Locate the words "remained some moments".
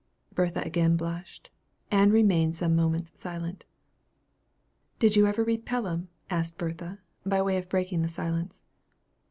2.09-3.11